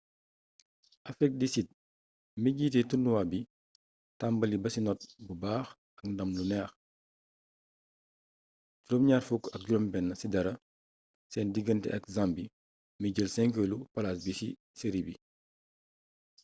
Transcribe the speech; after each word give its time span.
afrik 1.09 1.31
di 1.39 1.47
sid 1.53 1.67
mi 2.41 2.49
jiite 2.57 2.81
turnuwaa 2.89 3.29
bi 3.31 3.39
tambali 4.19 4.57
ba 4.63 4.69
ci 4.73 4.79
not 4.85 4.99
bu 5.25 5.33
baax 5.43 5.67
ak 5.91 5.99
ndam 6.11 6.29
lu 6.37 6.43
neex 6.51 6.71
26- 8.89 10.05
00 10.21 10.51
seen 11.31 11.47
digante 11.55 11.87
ak 11.97 12.03
zambie 12.15 12.53
mi 12.99 13.07
jël 13.15 13.29
5eelu 13.37 13.77
palaas 13.93 14.17
bi 14.25 14.33
ci 14.39 14.47
seri 14.79 15.01
bi 15.07 15.13